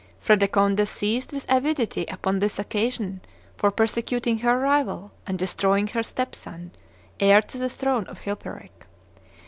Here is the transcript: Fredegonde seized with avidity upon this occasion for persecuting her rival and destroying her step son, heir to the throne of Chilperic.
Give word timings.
Fredegonde 0.19 0.87
seized 0.87 1.31
with 1.31 1.45
avidity 1.47 2.05
upon 2.07 2.39
this 2.39 2.57
occasion 2.57 3.21
for 3.55 3.69
persecuting 3.69 4.39
her 4.39 4.57
rival 4.57 5.11
and 5.27 5.37
destroying 5.37 5.85
her 5.89 6.01
step 6.01 6.33
son, 6.33 6.71
heir 7.19 7.39
to 7.39 7.59
the 7.59 7.69
throne 7.69 8.07
of 8.07 8.23
Chilperic. 8.23 8.87